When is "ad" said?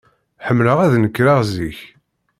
0.85-0.93